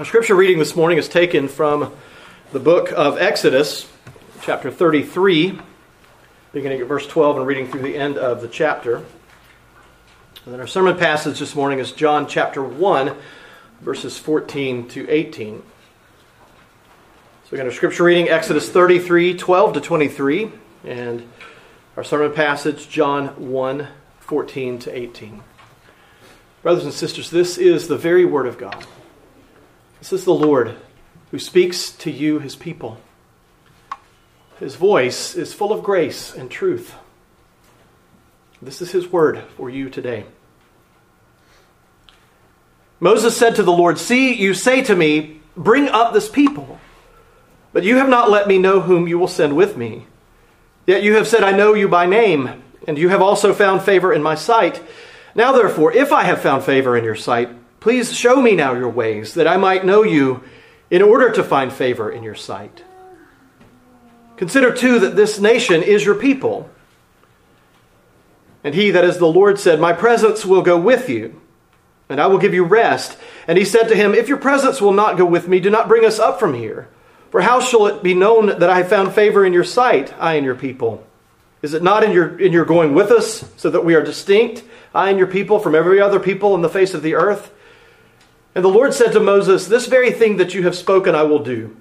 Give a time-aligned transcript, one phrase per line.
[0.00, 1.92] Our scripture reading this morning is taken from
[2.52, 3.86] the book of Exodus,
[4.40, 5.60] chapter 33,
[6.54, 8.96] beginning at verse 12 and reading through the end of the chapter.
[8.96, 13.14] And then our sermon passage this morning is John chapter 1,
[13.82, 15.62] verses 14 to 18.
[17.50, 20.50] So again, our scripture reading, Exodus 33, 12 to 23,
[20.84, 21.28] and
[21.98, 23.86] our sermon passage, John 1,
[24.20, 25.42] 14 to 18.
[26.62, 28.86] Brothers and sisters, this is the very word of God.
[30.00, 30.76] This is the Lord
[31.30, 32.98] who speaks to you, his people.
[34.58, 36.94] His voice is full of grace and truth.
[38.60, 40.24] This is his word for you today.
[42.98, 46.78] Moses said to the Lord, See, you say to me, Bring up this people,
[47.72, 50.06] but you have not let me know whom you will send with me.
[50.86, 54.12] Yet you have said, I know you by name, and you have also found favor
[54.12, 54.82] in my sight.
[55.34, 58.90] Now, therefore, if I have found favor in your sight, Please show me now your
[58.90, 60.42] ways, that I might know you
[60.90, 62.84] in order to find favor in your sight.
[64.36, 66.70] Consider too that this nation is your people.
[68.62, 71.40] And he that is the Lord said, My presence will go with you,
[72.10, 73.16] and I will give you rest.
[73.46, 75.88] And he said to him, If your presence will not go with me, do not
[75.88, 76.88] bring us up from here.
[77.30, 80.34] For how shall it be known that I have found favor in your sight, I
[80.34, 81.06] and your people?
[81.62, 84.64] Is it not in your, in your going with us, so that we are distinct,
[84.94, 87.52] I and your people, from every other people on the face of the earth?
[88.54, 91.38] And the Lord said to Moses, This very thing that you have spoken I will
[91.38, 91.76] do.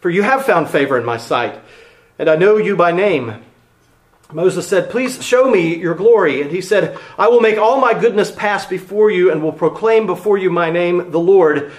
[0.00, 1.60] For you have found favor in my sight,
[2.18, 3.42] and I know you by name.
[4.32, 6.40] Moses said, Please show me your glory.
[6.40, 10.06] And he said, I will make all my goodness pass before you, and will proclaim
[10.06, 11.72] before you my name, the Lord.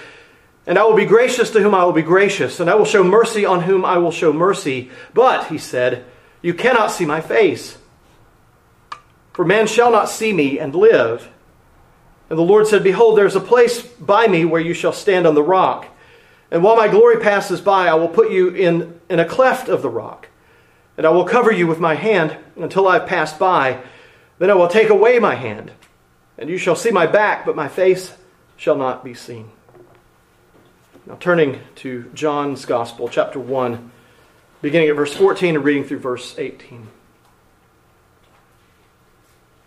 [0.66, 3.02] And I will be gracious to whom I will be gracious, and I will show
[3.02, 4.90] mercy on whom I will show mercy.
[5.14, 6.04] But, he said,
[6.42, 7.78] you cannot see my face.
[9.32, 11.28] For man shall not see me and live.
[12.30, 15.26] And the Lord said, Behold, there is a place by me where you shall stand
[15.26, 15.88] on the rock.
[16.52, 19.82] And while my glory passes by, I will put you in, in a cleft of
[19.82, 20.28] the rock.
[20.96, 23.82] And I will cover you with my hand until I have passed by.
[24.38, 25.72] Then I will take away my hand.
[26.38, 28.14] And you shall see my back, but my face
[28.56, 29.50] shall not be seen.
[31.06, 33.90] Now, turning to John's Gospel, chapter 1,
[34.62, 36.88] beginning at verse 14 and reading through verse 18.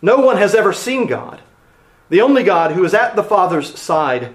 [0.00, 1.40] No one has ever seen God.
[2.08, 4.34] The only God who is at the Father's side,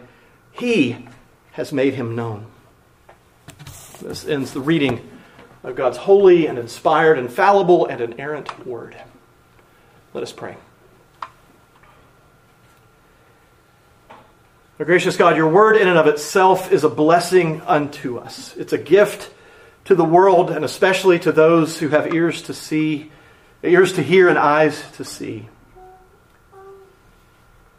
[0.52, 1.08] he
[1.54, 2.48] has made him known.
[4.02, 5.10] This ends the reading
[5.64, 8.98] of God's holy and inspired, infallible, and inerrant word.
[10.14, 10.58] Let us pray.
[14.80, 18.56] Our gracious God, your word in and of itself is a blessing unto us.
[18.58, 19.32] It's a gift
[19.86, 23.12] to the world, and especially to those who have ears to see,
[23.64, 25.48] ears to hear, and eyes to see.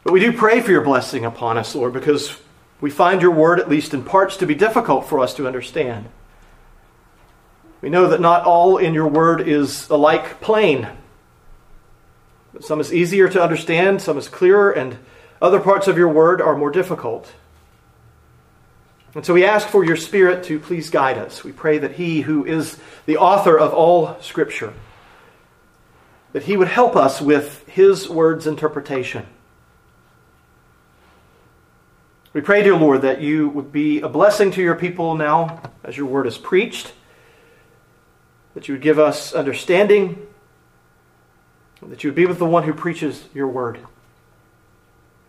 [0.05, 2.37] But we do pray for your blessing upon us, Lord, because
[2.79, 6.05] we find your word, at least in parts, to be difficult for us to understand.
[7.81, 10.87] We know that not all in your word is alike plain.
[12.59, 14.99] Some is easier to understand, some is clearer, and
[15.41, 17.33] other parts of your word are more difficult.
[19.15, 21.43] And so we ask for your Spirit to please guide us.
[21.43, 22.77] We pray that He, who is
[23.07, 24.75] the author of all Scripture,
[26.33, 29.25] that He would help us with His word's interpretation.
[32.35, 35.95] We pray, dear Lord, that you would be a blessing to your people now as
[35.95, 36.91] your word is preached,
[38.55, 40.27] that you would give us understanding,
[41.81, 43.79] that you would be with the one who preaches your word.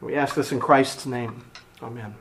[0.01, 1.45] We ask this in Christ's name.
[1.81, 2.17] Amen.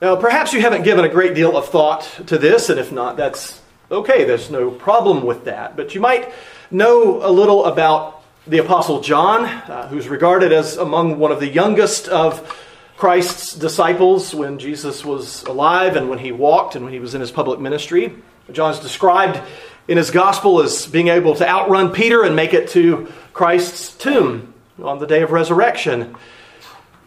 [0.00, 3.18] Now, perhaps you haven't given a great deal of thought to this, and if not,
[3.18, 3.60] that's
[3.90, 4.24] okay.
[4.24, 5.76] There's no problem with that.
[5.76, 6.32] But you might
[6.70, 11.48] know a little about the Apostle John, uh, who's regarded as among one of the
[11.48, 12.58] youngest of
[12.96, 17.20] Christ's disciples when Jesus was alive and when he walked and when he was in
[17.20, 18.12] his public ministry.
[18.50, 19.40] John's described
[19.86, 24.52] in his gospel as being able to outrun Peter and make it to Christ's tomb
[24.82, 26.16] on the day of resurrection.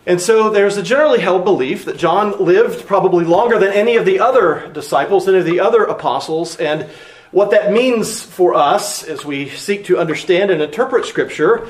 [0.06, 4.06] And so there's a generally held belief that John lived probably longer than any of
[4.06, 6.90] the other disciples, any of the other apostles, and
[7.36, 11.70] what that means for us as we seek to understand and interpret Scripture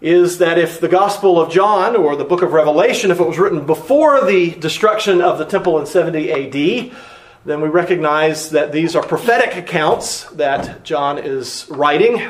[0.00, 3.38] is that if the Gospel of John or the book of Revelation, if it was
[3.38, 6.96] written before the destruction of the temple in 70 AD,
[7.44, 12.26] then we recognize that these are prophetic accounts that John is writing.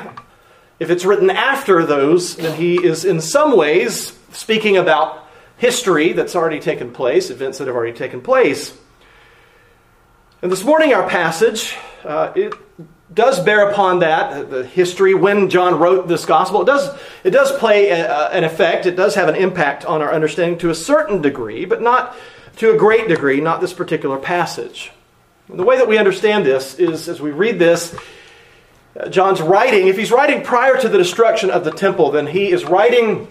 [0.81, 6.35] If it's written after those, then he is in some ways speaking about history that's
[6.35, 8.77] already taken place, events that have already taken place.
[10.41, 12.53] And this morning, our passage, uh, it
[13.13, 16.61] does bear upon that, the history, when John wrote this gospel.
[16.61, 20.13] It does, it does play a, an effect, it does have an impact on our
[20.13, 22.15] understanding to a certain degree, but not
[22.57, 24.91] to a great degree, not this particular passage.
[25.47, 27.95] And the way that we understand this is as we read this,
[28.99, 32.51] uh, John's writing, if he's writing prior to the destruction of the temple, then he
[32.51, 33.27] is writing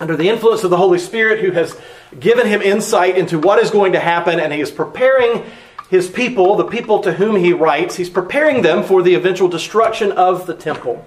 [0.00, 1.78] under the influence of the Holy Spirit who has
[2.18, 5.44] given him insight into what is going to happen, and he is preparing
[5.90, 10.12] his people, the people to whom he writes, he's preparing them for the eventual destruction
[10.12, 11.06] of the temple.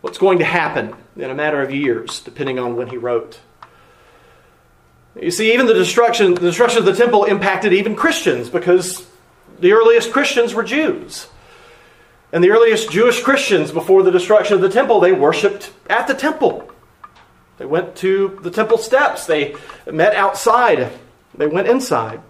[0.00, 3.40] What's going to happen in a matter of years, depending on when he wrote.
[5.20, 9.06] You see, even the destruction, the destruction of the temple impacted even Christians because
[9.58, 11.26] the earliest Christians were Jews.
[12.32, 16.14] And the earliest Jewish Christians, before the destruction of the temple, they worshiped at the
[16.14, 16.70] temple.
[17.56, 19.26] They went to the temple steps.
[19.26, 19.56] They
[19.90, 20.92] met outside.
[21.34, 22.20] They went inside.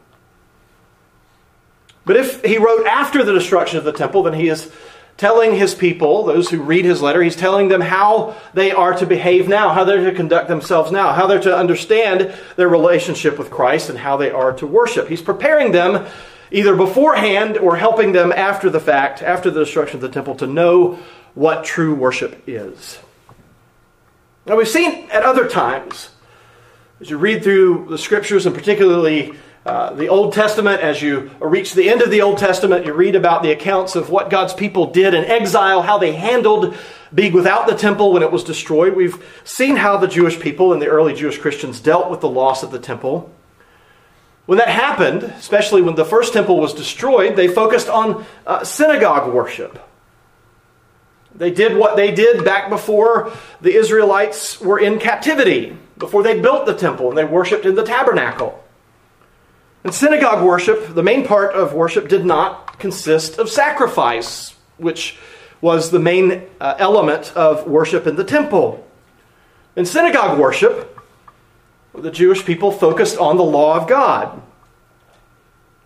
[2.09, 4.73] But if he wrote after the destruction of the temple, then he is
[5.19, 9.05] telling his people, those who read his letter, he's telling them how they are to
[9.05, 13.51] behave now, how they're to conduct themselves now, how they're to understand their relationship with
[13.51, 15.09] Christ, and how they are to worship.
[15.09, 16.07] He's preparing them
[16.51, 20.47] either beforehand or helping them after the fact, after the destruction of the temple, to
[20.47, 20.99] know
[21.35, 22.99] what true worship is.
[24.47, 26.09] Now, we've seen at other times,
[27.03, 29.35] as you read through the scriptures, and particularly
[29.67, 33.15] uh, the Old Testament, as you reach the end of the Old Testament, you read
[33.15, 36.77] about the accounts of what God's people did in exile, how they handled
[37.13, 38.95] being without the temple when it was destroyed.
[38.95, 42.63] We've seen how the Jewish people and the early Jewish Christians dealt with the loss
[42.63, 43.31] of the temple.
[44.47, 49.33] When that happened, especially when the first temple was destroyed, they focused on uh, synagogue
[49.35, 49.79] worship.
[51.35, 56.65] They did what they did back before the Israelites were in captivity, before they built
[56.67, 58.65] the temple and they worshiped in the tabernacle.
[59.85, 65.19] In synagogue worship, the main part of worship did not consist of sacrifice, which
[65.61, 68.85] was the main uh, element of worship in the temple.
[69.77, 70.99] In synagogue worship,
[71.95, 74.43] the Jewish people focused on the law of God.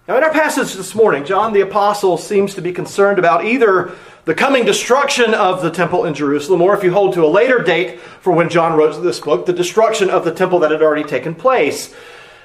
[0.09, 3.93] Now, in our passage this morning, John the Apostle seems to be concerned about either
[4.25, 7.63] the coming destruction of the temple in Jerusalem, or if you hold to a later
[7.63, 11.05] date for when John wrote this book, the destruction of the temple that had already
[11.05, 11.95] taken place.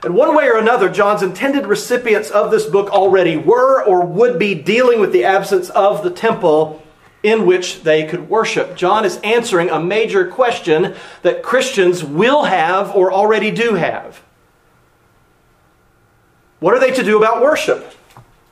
[0.04, 4.38] And one way or another, John's intended recipients of this book already were or would
[4.38, 6.84] be dealing with the absence of the temple
[7.24, 8.76] in which they could worship.
[8.76, 14.22] John is answering a major question that Christians will have or already do have.
[16.60, 17.94] What are they to do about worship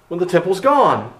[0.07, 1.13] when the temple's gone?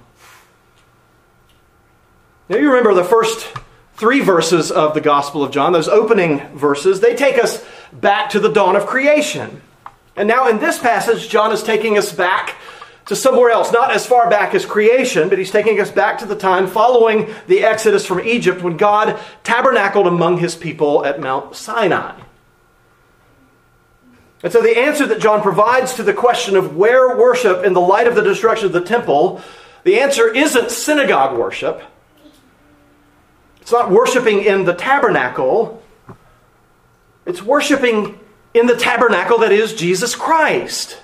[2.50, 3.48] Now, you remember the first
[3.96, 8.40] three verses of the Gospel of John, those opening verses, they take us back to
[8.40, 9.62] the dawn of creation.
[10.16, 12.56] And now in this passage, John is taking us back
[13.08, 16.26] to somewhere else, not as far back as creation, but he's taking us back to
[16.26, 21.56] the time following the exodus from Egypt when God tabernacled among his people at Mount
[21.56, 22.20] Sinai.
[24.42, 27.82] And so the answer that John provides to the question of where worship in the
[27.82, 29.42] light of the destruction of the temple,
[29.84, 31.82] the answer isn't synagogue worship.
[33.62, 35.82] It's not worshiping in the tabernacle.
[37.26, 38.20] It's worshiping
[38.56, 40.98] in the tabernacle that is Jesus Christ.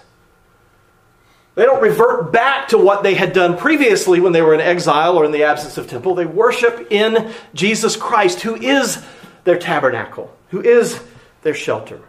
[1.55, 5.17] They don't revert back to what they had done previously when they were in exile
[5.17, 6.15] or in the absence of temple.
[6.15, 9.03] They worship in Jesus Christ, who is
[9.43, 11.03] their tabernacle, who is
[11.41, 12.00] their shelter.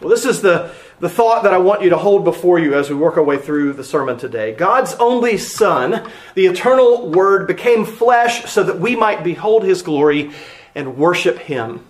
[0.00, 2.90] Well, this is the, the thought that I want you to hold before you as
[2.90, 4.52] we work our way through the sermon today.
[4.52, 10.32] God's only Son, the eternal Word, became flesh so that we might behold His glory
[10.74, 11.84] and worship Him.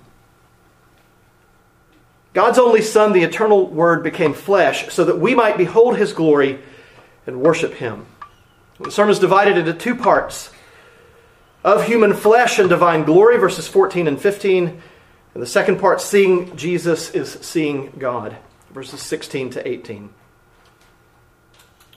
[2.33, 6.61] God's only Son, the eternal Word, became flesh so that we might behold His glory
[7.27, 8.07] and worship Him.
[8.79, 10.51] The sermon is divided into two parts
[11.65, 14.83] of human flesh and divine glory, verses 14 and 15.
[15.35, 18.37] And the second part, seeing Jesus, is seeing God,
[18.71, 20.11] verses 16 to 18.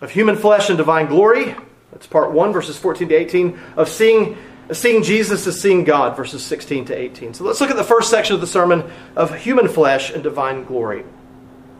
[0.02, 1.56] Of human flesh and divine glory,
[1.92, 3.60] that's part 1, verses 14 to 18.
[3.78, 4.38] Of seeing
[4.72, 7.34] Seeing Jesus is seeing God, verses 16 to 18.
[7.34, 10.63] So let's look at the first section of the sermon of human flesh and divine
[10.63, 11.03] glory.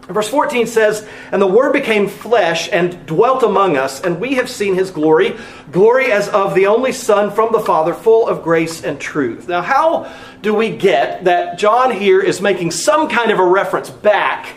[0.08, 4.50] Verse 14 says, And the Word became flesh and dwelt among us, and we have
[4.50, 5.38] seen his glory,
[5.72, 9.48] glory as of the only Son from the Father, full of grace and truth.
[9.48, 13.90] Now, how do we get that John here is making some kind of a reference
[13.90, 14.56] back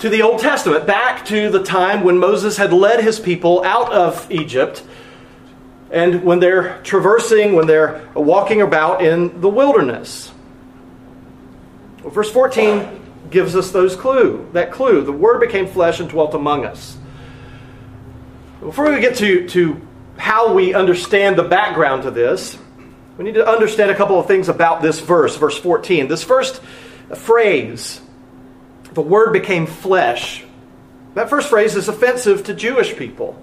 [0.00, 3.90] to the Old Testament, back to the time when Moses had led his people out
[3.90, 4.82] of Egypt,
[5.92, 10.32] and when they're traversing, when they're walking about in the wilderness?
[12.02, 15.04] Well, verse 14 gives us those clue, that clue.
[15.04, 16.96] The Word became flesh and dwelt among us.
[18.60, 19.80] Before we get to, to
[20.16, 22.56] how we understand the background to this,
[23.18, 26.08] we need to understand a couple of things about this verse, verse 14.
[26.08, 26.62] This first
[27.14, 28.00] phrase,
[28.92, 30.44] the Word became flesh,
[31.14, 33.42] that first phrase is offensive to Jewish people.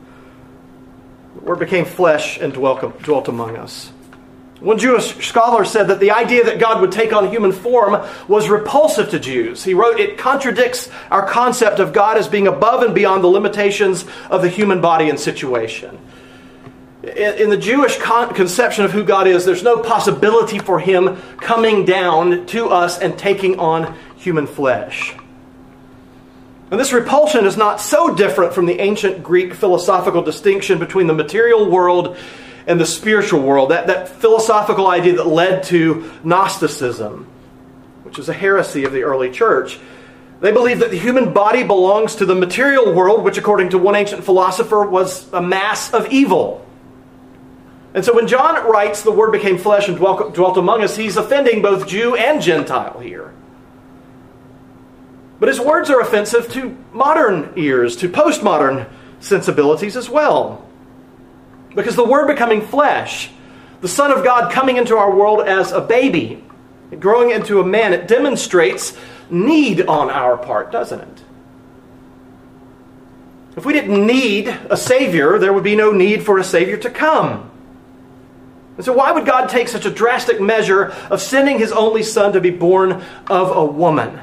[1.35, 3.91] The Word became flesh and dwelt, dwelt among us.
[4.59, 8.49] One Jewish scholar said that the idea that God would take on human form was
[8.49, 9.63] repulsive to Jews.
[9.63, 14.05] He wrote, It contradicts our concept of God as being above and beyond the limitations
[14.29, 15.97] of the human body and situation.
[17.03, 22.45] In the Jewish conception of who God is, there's no possibility for Him coming down
[22.47, 25.15] to us and taking on human flesh.
[26.71, 31.13] And this repulsion is not so different from the ancient Greek philosophical distinction between the
[31.13, 32.15] material world
[32.67, 37.25] and the spiritual world, that, that philosophical idea that led to Gnosticism,
[38.03, 39.79] which is a heresy of the early church.
[40.41, 43.95] They believed that the human body belongs to the material world, which, according to one
[43.95, 46.65] ancient philosopher, was a mass of evil.
[47.95, 51.17] And so when John writes, the Word became flesh and dwelt, dwelt among us, he's
[51.17, 53.33] offending both Jew and Gentile here.
[55.39, 60.65] But his words are offensive to modern ears, to postmodern sensibilities as well.
[61.75, 63.31] Because the Word becoming flesh,
[63.81, 66.43] the Son of God coming into our world as a baby,
[66.99, 68.97] growing into a man, it demonstrates
[69.29, 71.23] need on our part, doesn't it?
[73.55, 76.89] If we didn't need a Savior, there would be no need for a Savior to
[76.89, 77.49] come.
[78.77, 82.33] And so, why would God take such a drastic measure of sending His only Son
[82.33, 84.19] to be born of a woman?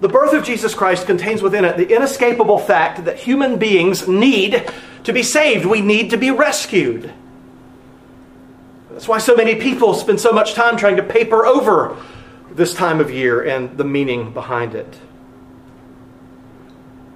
[0.00, 4.70] The birth of Jesus Christ contains within it the inescapable fact that human beings need
[5.04, 5.66] to be saved.
[5.66, 7.12] We need to be rescued.
[8.90, 11.96] That's why so many people spend so much time trying to paper over
[12.50, 14.98] this time of year and the meaning behind it.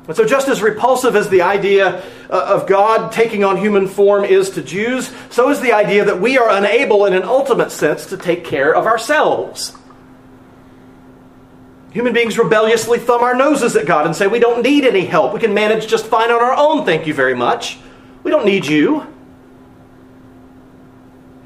[0.07, 4.25] And so, just as repulsive as the idea uh, of God taking on human form
[4.25, 8.05] is to Jews, so is the idea that we are unable, in an ultimate sense,
[8.07, 9.75] to take care of ourselves.
[11.95, 15.33] Human beings rebelliously thumb our noses at God and say, We don't need any help.
[15.33, 17.79] We can manage just fine on our own, thank you very much.
[18.25, 19.07] We don't need you.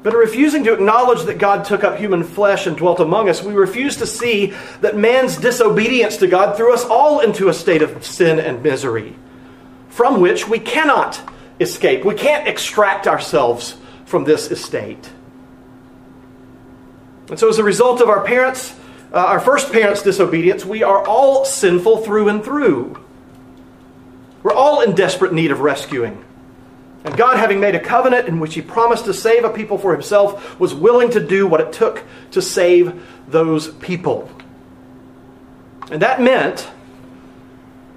[0.01, 3.43] But in refusing to acknowledge that God took up human flesh and dwelt among us,
[3.43, 7.83] we refuse to see that man's disobedience to God threw us all into a state
[7.83, 9.15] of sin and misery,
[9.89, 11.21] from which we cannot
[11.59, 12.03] escape.
[12.03, 15.11] We can't extract ourselves from this estate.
[17.29, 18.73] And so, as a result of our parents'
[19.11, 23.03] uh, our first parent's disobedience, we are all sinful through and through.
[24.43, 26.23] We're all in desperate need of rescuing.
[27.03, 29.93] And God, having made a covenant in which He promised to save a people for
[29.93, 34.29] Himself, was willing to do what it took to save those people.
[35.91, 36.69] And that meant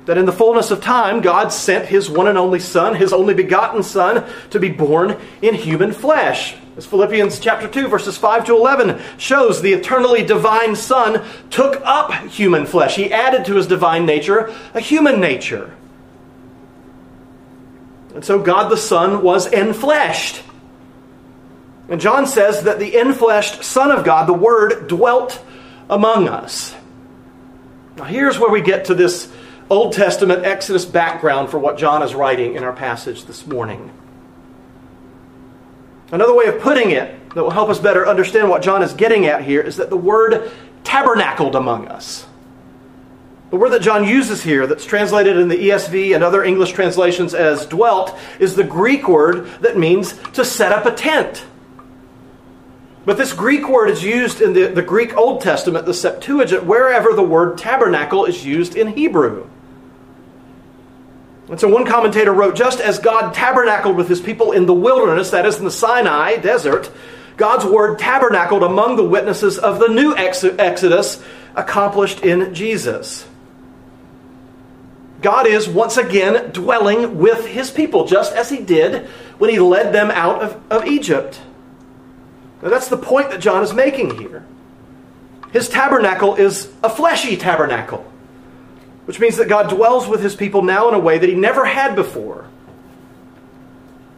[0.07, 3.35] that in the fullness of time, God sent His one and only Son, His only
[3.35, 6.57] begotten Son, to be born in human flesh.
[6.77, 12.13] As Philippians chapter 2, verses 5 to 11 shows, the eternally divine Son took up
[12.29, 12.97] human flesh.
[12.97, 15.75] He added to his divine nature a human nature.
[18.15, 20.43] And so God the Son was enfleshed.
[21.89, 25.43] And John says that the enfleshed Son of God, the Word, dwelt
[25.91, 26.75] among us.
[27.97, 29.31] Now, here's where we get to this
[29.69, 33.91] Old Testament Exodus background for what John is writing in our passage this morning.
[36.13, 39.27] Another way of putting it that will help us better understand what John is getting
[39.27, 40.53] at here is that the word
[40.85, 42.27] tabernacled among us.
[43.51, 47.35] The word that John uses here, that's translated in the ESV and other English translations
[47.35, 51.45] as dwelt, is the Greek word that means to set up a tent.
[53.05, 57.13] But this Greek word is used in the, the Greek Old Testament, the Septuagint, wherever
[57.13, 59.49] the word tabernacle is used in Hebrew.
[61.53, 65.29] And so one commentator wrote just as God tabernacled with his people in the wilderness,
[65.33, 66.91] that is in the Sinai desert,
[67.37, 71.23] God's word tabernacled among the witnesses of the new Exodus
[71.55, 73.29] accomplished in Jesus.
[75.21, 79.07] God is once again dwelling with his people, just as he did
[79.37, 81.39] when he led them out of, of Egypt.
[82.63, 84.47] Now, that's the point that John is making here.
[85.53, 88.11] His tabernacle is a fleshy tabernacle.
[89.05, 91.65] Which means that God dwells with his people now in a way that he never
[91.65, 92.47] had before.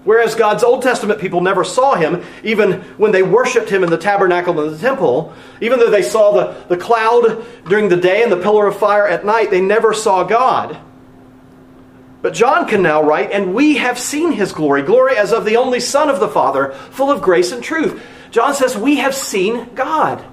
[0.05, 3.97] Whereas God's Old Testament people never saw him, even when they worshiped him in the
[3.97, 8.31] tabernacle and the temple, even though they saw the, the cloud during the day and
[8.31, 10.79] the pillar of fire at night, they never saw God.
[12.21, 15.57] But John can now write, and we have seen his glory, glory as of the
[15.57, 18.03] only Son of the Father, full of grace and truth.
[18.31, 20.25] John says, We have seen God.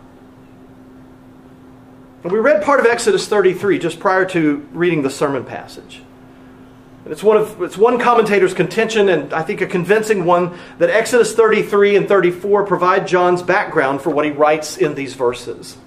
[2.24, 6.02] And we read part of Exodus 33 just prior to reading the sermon passage.
[7.04, 10.92] And it's one of it's one commentator's contention, and I think a convincing one, that
[10.92, 15.78] Exodus 33 and 34 provide John's background for what he writes in these verses.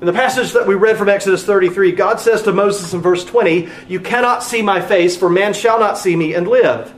[0.00, 3.22] In the passage that we read from Exodus 33, God says to Moses in verse
[3.22, 6.94] 20, You cannot see my face, for man shall not see me and live.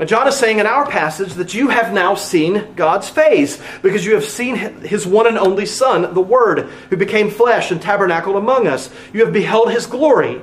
[0.00, 4.04] And John is saying in our passage that you have now seen God's face, because
[4.04, 8.34] you have seen his one and only Son, the Word, who became flesh and tabernacled
[8.34, 8.90] among us.
[9.12, 10.40] You have beheld his glory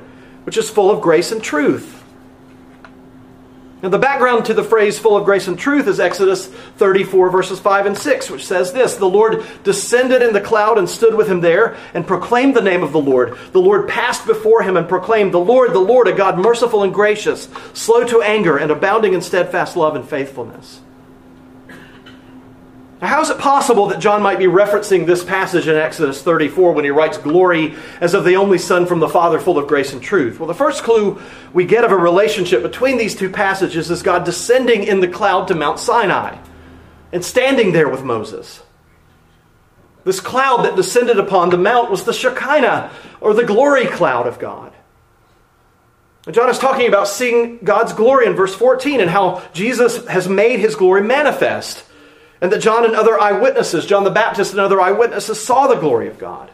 [0.48, 1.97] which is full of grace and truth.
[3.84, 7.60] Now, the background to the phrase full of grace and truth is Exodus 34, verses
[7.60, 11.28] 5 and 6, which says this The Lord descended in the cloud and stood with
[11.28, 13.38] him there and proclaimed the name of the Lord.
[13.52, 16.92] The Lord passed before him and proclaimed, The Lord, the Lord, a God merciful and
[16.92, 20.82] gracious, slow to anger, and abounding in steadfast love and faithfulness.
[23.02, 26.74] Now, how is it possible that John might be referencing this passage in Exodus 34
[26.74, 29.94] when he writes glory as of the only Son from the Father, full of grace
[29.94, 30.40] and truth?
[30.40, 31.22] Well, the first clue
[31.54, 35.48] we get of a relationship between these two passages is God descending in the cloud
[35.50, 36.38] to Mount Sinai
[37.12, 38.64] and standing there with Moses.
[40.04, 44.40] This cloud that descended upon the mount was the Shekinah, or the glory cloud of
[44.40, 44.74] God.
[46.26, 50.28] And John is talking about seeing God's glory in verse 14 and how Jesus has
[50.28, 51.84] made his glory manifest.
[52.42, 56.08] And that John and other eyewitnesses, John the Baptist and other eyewitnesses, saw the glory
[56.08, 56.52] of God.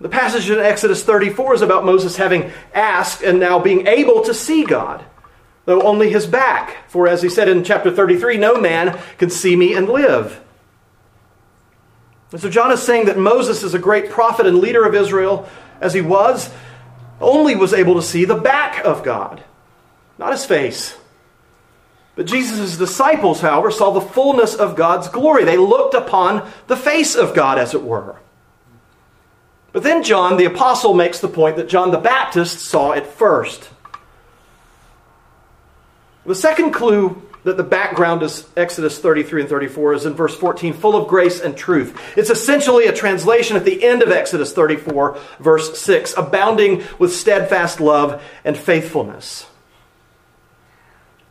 [0.00, 4.34] The passage in Exodus 34 is about Moses having asked and now being able to
[4.34, 5.04] see God,
[5.64, 6.88] though only his back.
[6.88, 10.40] For as he said in chapter 33, no man can see me and live.
[12.30, 15.48] And so John is saying that Moses is a great prophet and leader of Israel,
[15.80, 16.50] as he was,
[17.20, 19.42] only was able to see the back of God,
[20.18, 20.96] not his face.
[22.18, 25.44] But Jesus' disciples, however, saw the fullness of God's glory.
[25.44, 28.16] They looked upon the face of God, as it were.
[29.70, 33.70] But then John, the apostle, makes the point that John the Baptist saw it first.
[36.26, 40.72] The second clue that the background is Exodus 33 and 34 is in verse 14,
[40.72, 41.96] full of grace and truth.
[42.16, 47.80] It's essentially a translation at the end of Exodus 34, verse 6, abounding with steadfast
[47.80, 49.47] love and faithfulness.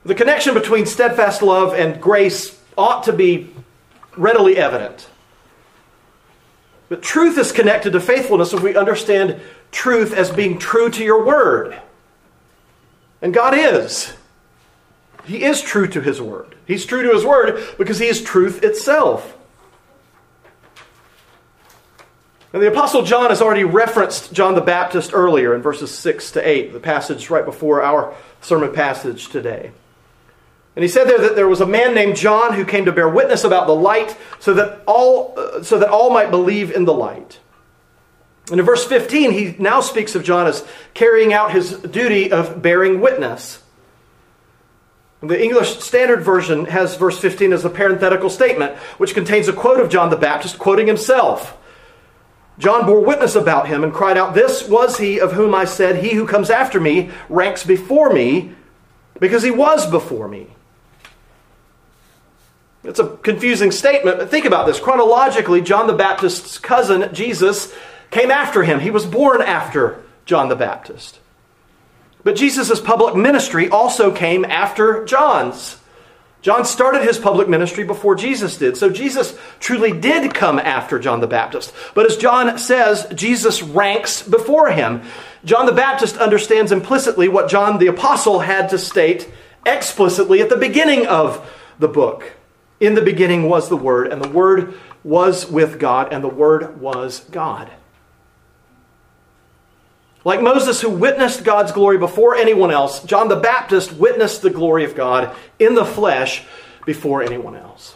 [0.08, 3.54] The connection between steadfast love and grace ought to be
[4.16, 5.10] readily evident.
[6.88, 9.42] But truth is connected to faithfulness if we understand
[9.74, 11.78] truth as being true to your word.
[13.22, 14.14] And God is.
[15.26, 16.56] He is true to his word.
[16.66, 19.38] He's true to his word because he is truth itself.
[22.54, 26.48] And the Apostle John has already referenced John the Baptist earlier in verses 6 to
[26.48, 29.74] 8, the passage right before our sermon passage today.
[30.78, 33.10] And he said there that there was a man named John who came to bear
[33.10, 36.94] witness about the light so that all, uh, so that all might believe in the
[36.94, 37.40] light.
[38.52, 40.64] And in verse 15, he now speaks of John as
[40.94, 43.64] carrying out his duty of bearing witness.
[45.22, 49.80] The English Standard Version has verse 15 as a parenthetical statement, which contains a quote
[49.80, 51.58] of John the Baptist quoting himself.
[52.60, 56.04] John bore witness about him and cried out, This was he of whom I said,
[56.04, 58.54] He who comes after me ranks before me,
[59.20, 60.52] because he was before me.
[62.88, 64.80] It's a confusing statement, but think about this.
[64.80, 67.76] Chronologically, John the Baptist's cousin, Jesus,
[68.12, 68.80] came after him.
[68.80, 71.20] He was born after John the Baptist.
[72.24, 75.82] But Jesus' public ministry also came after John's.
[76.42, 78.78] John started his public ministry before Jesus did.
[78.78, 81.74] So Jesus truly did come after John the Baptist.
[81.94, 85.02] But as John says, Jesus ranks before him.
[85.44, 89.30] John the Baptist understands implicitly what John the Apostle had to state
[89.66, 92.37] explicitly at the beginning of the book.
[92.80, 96.80] In the beginning was the Word, and the Word was with God, and the Word
[96.80, 97.72] was God.
[100.24, 104.84] Like Moses, who witnessed God's glory before anyone else, John the Baptist witnessed the glory
[104.84, 106.44] of God in the flesh
[106.86, 107.96] before anyone else.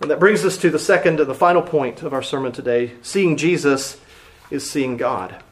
[0.00, 2.92] And that brings us to the second and the final point of our sermon today.
[3.02, 4.00] Seeing Jesus
[4.50, 5.42] is seeing God.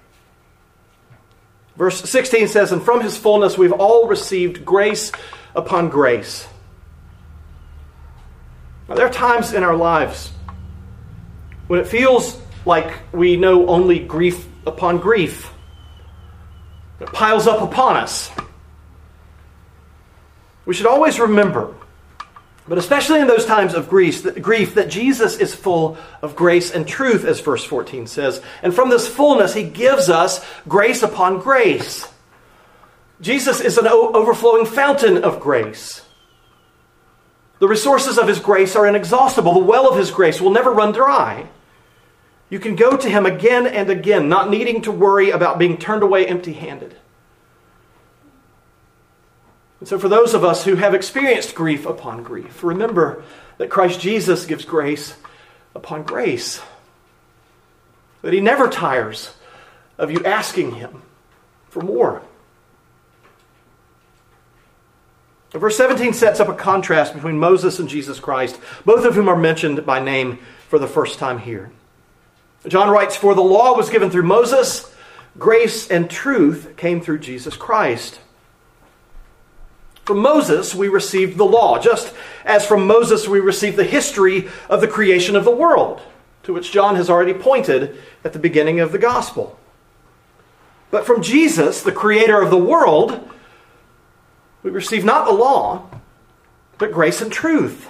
[1.77, 5.11] Verse 16 says, And from his fullness we've all received grace
[5.55, 6.47] upon grace.
[8.89, 10.31] Now, there are times in our lives
[11.67, 15.51] when it feels like we know only grief upon grief.
[17.01, 18.31] It piles up upon us.
[20.65, 21.75] We should always remember,
[22.67, 26.71] but especially in those times of grief, that, grief, that Jesus is full of grace
[26.73, 28.43] and truth, as verse 14 says.
[28.63, 32.09] And from this fullness, he gives us grace upon grace.
[33.21, 36.06] Jesus is an overflowing fountain of grace.
[37.59, 39.55] The resources of his grace are inexhaustible.
[39.55, 41.49] The well of his grace will never run dry.
[42.51, 46.03] You can go to him again and again, not needing to worry about being turned
[46.03, 46.97] away empty handed.
[49.81, 53.23] And so, for those of us who have experienced grief upon grief, remember
[53.59, 55.15] that Christ Jesus gives grace
[55.75, 56.61] upon grace.
[58.23, 59.35] That he never tires
[59.99, 61.03] of you asking him
[61.69, 62.23] for more.
[65.59, 69.37] Verse 17 sets up a contrast between Moses and Jesus Christ, both of whom are
[69.37, 70.39] mentioned by name
[70.69, 71.71] for the first time here.
[72.67, 74.93] John writes, For the law was given through Moses,
[75.39, 78.21] grace and truth came through Jesus Christ.
[80.05, 82.15] From Moses, we received the law, just
[82.45, 86.01] as from Moses, we received the history of the creation of the world,
[86.45, 89.59] to which John has already pointed at the beginning of the gospel.
[90.91, 93.29] But from Jesus, the creator of the world,
[94.67, 95.89] we receive not the law,
[96.77, 97.89] but grace and truth.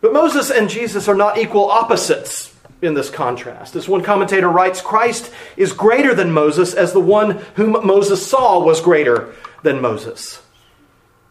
[0.00, 3.76] But Moses and Jesus are not equal opposites in this contrast.
[3.76, 8.58] As one commentator writes, Christ is greater than Moses, as the one whom Moses saw
[8.58, 10.42] was greater than Moses.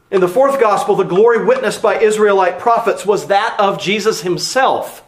[0.10, 5.04] In the fourth gospel, the glory witnessed by Israelite prophets was that of Jesus himself.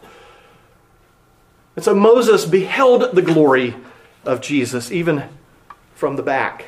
[1.76, 3.74] And so Moses beheld the glory
[4.22, 5.24] of Jesus, even
[5.94, 6.66] from the back.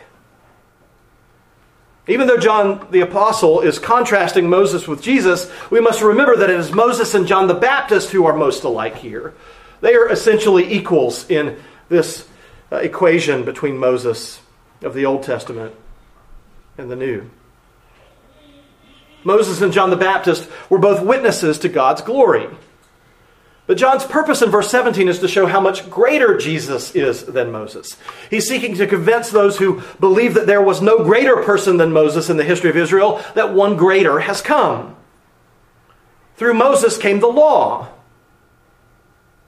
[2.09, 6.59] Even though John the Apostle is contrasting Moses with Jesus, we must remember that it
[6.59, 9.35] is Moses and John the Baptist who are most alike here.
[9.81, 12.29] They are essentially equals in this
[12.71, 14.41] uh, equation between Moses
[14.83, 15.75] of the Old Testament
[16.79, 17.29] and the New.
[19.25, 22.47] Moses and John the Baptist were both witnesses to God's glory.
[23.67, 27.51] But John's purpose in verse 17 is to show how much greater Jesus is than
[27.51, 27.97] Moses.
[28.31, 32.31] He's seeking to convince those who believe that there was no greater person than Moses
[32.31, 34.95] in the history of Israel that one greater has come.
[36.37, 37.89] Through Moses came the law.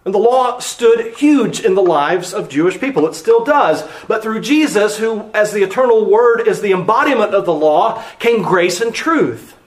[0.05, 3.07] And the law stood huge in the lives of Jewish people.
[3.07, 3.87] It still does.
[4.09, 8.43] But through Jesus, who, as the eternal Word, is the embodiment of the law, came
[8.43, 9.58] grace and truth.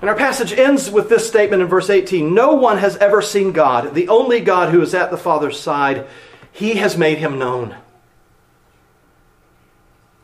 [0.00, 3.52] And our passage ends with this statement in verse 18 No one has ever seen
[3.52, 6.06] God, the only God who is at the Father's side.
[6.52, 7.76] He has made him known.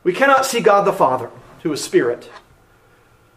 [0.03, 1.31] We cannot see God the Father,
[1.63, 2.31] who is Spirit.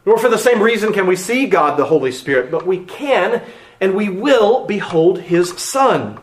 [0.06, 3.42] Nor for the same reason can we see God the Holy Spirit, but we can
[3.82, 6.20] and we will behold his Son.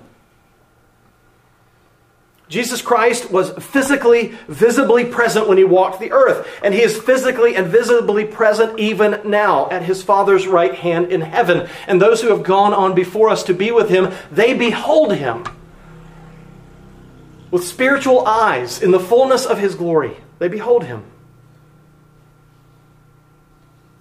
[2.49, 7.57] Jesus Christ was physically, visibly present when he walked the earth, and he is physically
[7.57, 11.69] and visibly present even now at his Father's right hand in heaven.
[11.87, 15.45] And those who have gone on before us to be with him, they behold him
[17.51, 20.17] with spiritual eyes in the fullness of his glory.
[20.39, 21.05] They behold him.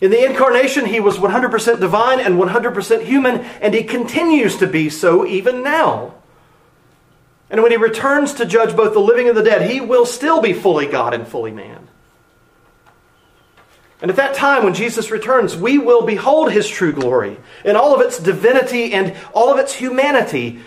[0.01, 4.89] In the incarnation, he was 100% divine and 100% human, and he continues to be
[4.89, 6.15] so even now.
[7.51, 10.41] And when he returns to judge both the living and the dead, he will still
[10.41, 11.89] be fully God and fully man.
[14.01, 17.93] And at that time, when Jesus returns, we will behold his true glory in all
[17.93, 20.61] of its divinity and all of its humanity.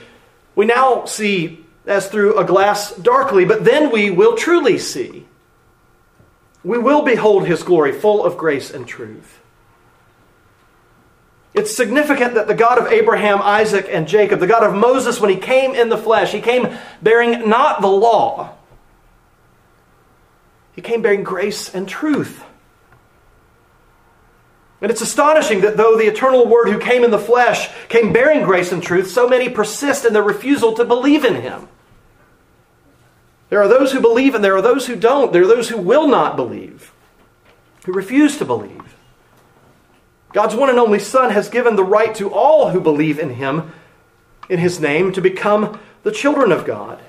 [0.54, 5.26] We now see as through a glass darkly, but then we will truly see.
[6.62, 9.40] We will behold his glory full of grace and truth.
[11.54, 15.30] It's significant that the God of Abraham, Isaac, and Jacob, the God of Moses, when
[15.30, 18.56] he came in the flesh, he came bearing not the law,
[20.74, 22.44] he came bearing grace and truth.
[24.80, 28.42] And it's astonishing that though the eternal Word who came in the flesh came bearing
[28.42, 31.68] grace and truth, so many persist in their refusal to believe in him.
[33.48, 35.32] There are those who believe and there are those who don't.
[35.32, 36.92] There are those who will not believe,
[37.86, 38.93] who refuse to believe.
[40.34, 43.72] God's one and only Son has given the right to all who believe in him,
[44.48, 47.00] in his name, to become the children of God.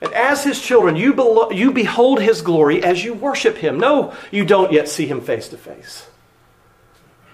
[0.00, 3.80] And as his children, you, be- you behold his glory as you worship him.
[3.80, 6.06] No, you don't yet see him face to face.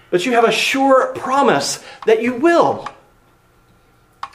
[0.09, 2.87] But you have a sure promise that you will.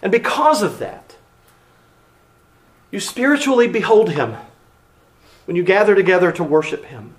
[0.01, 1.17] And because of that,
[2.93, 4.37] you spiritually behold him
[5.47, 7.15] when you gather together to worship him.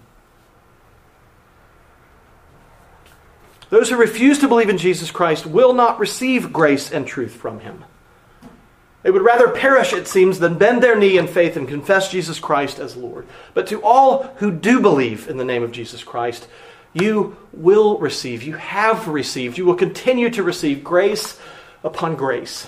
[3.71, 7.61] Those who refuse to believe in Jesus Christ will not receive grace and truth from
[7.61, 7.85] him.
[9.01, 12.37] They would rather perish, it seems, than bend their knee in faith and confess Jesus
[12.37, 13.25] Christ as Lord.
[13.53, 16.49] But to all who do believe in the name of Jesus Christ,
[16.91, 21.39] you will receive, you have received, you will continue to receive grace
[21.81, 22.67] upon grace.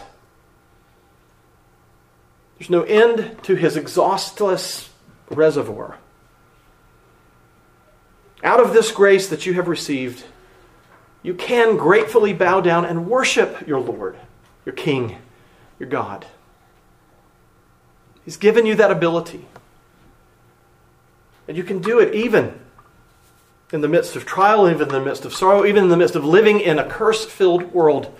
[2.57, 4.89] There's no end to his exhaustless
[5.29, 5.97] reservoir.
[8.41, 10.23] Out of this grace that you have received,
[11.23, 14.17] you can gratefully bow down and worship your Lord,
[14.65, 15.17] your King,
[15.79, 16.25] your God.
[18.25, 19.47] He's given you that ability.
[21.47, 22.59] And you can do it even
[23.71, 26.15] in the midst of trial, even in the midst of sorrow, even in the midst
[26.15, 28.13] of living in a curse filled world,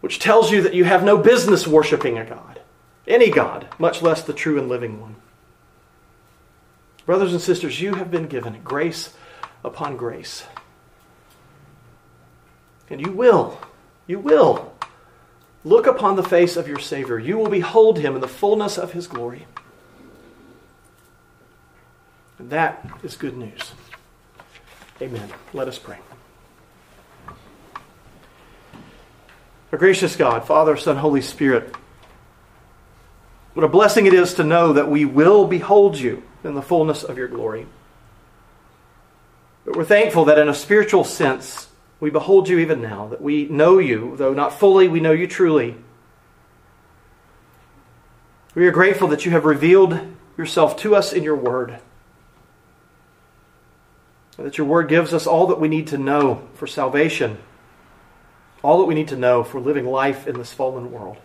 [0.00, 2.60] which tells you that you have no business worshiping a God,
[3.06, 5.16] any God, much less the true and living one.
[7.04, 9.14] Brothers and sisters, you have been given grace
[9.62, 10.44] upon grace.
[12.90, 13.58] And you will,
[14.06, 14.72] you will
[15.64, 17.18] look upon the face of your Savior.
[17.18, 19.46] You will behold him in the fullness of his glory.
[22.38, 23.72] And that is good news.
[25.00, 25.28] Amen.
[25.52, 25.98] Let us pray.
[29.72, 31.74] Our gracious God, Father, Son, Holy Spirit,
[33.54, 37.02] what a blessing it is to know that we will behold you in the fullness
[37.02, 37.66] of your glory.
[39.64, 43.46] But we're thankful that in a spiritual sense, we behold you even now, that we
[43.46, 45.76] know you, though not fully, we know you truly.
[48.54, 49.98] We are grateful that you have revealed
[50.36, 51.78] yourself to us in your word.
[54.38, 57.38] That your word gives us all that we need to know for salvation,
[58.62, 61.16] all that we need to know for living life in this fallen world.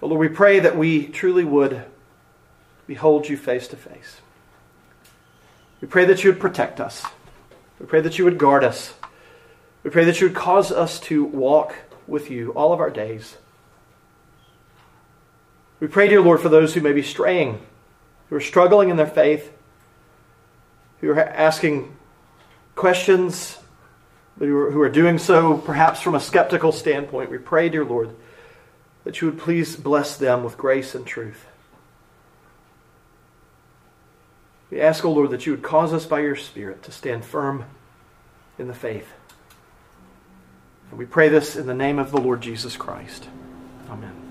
[0.00, 1.84] But Lord, we pray that we truly would
[2.86, 4.20] behold you face to face.
[5.80, 7.04] We pray that you would protect us.
[7.82, 8.94] We pray that you would guard us.
[9.82, 11.74] We pray that you would cause us to walk
[12.06, 13.36] with you all of our days.
[15.80, 17.60] We pray, dear Lord, for those who may be straying,
[18.28, 19.52] who are struggling in their faith,
[21.00, 21.96] who are asking
[22.76, 23.58] questions,
[24.38, 27.30] who are, doing so perhaps from a skeptical standpoint.
[27.30, 28.14] We pray, dear Lord,
[29.02, 31.46] that you would please bless them with grace and truth.
[34.72, 37.26] We ask, O oh Lord, that you would cause us by your Spirit to stand
[37.26, 37.66] firm
[38.58, 39.06] in the faith.
[40.88, 43.28] And we pray this in the name of the Lord Jesus Christ.
[43.90, 44.21] Amen.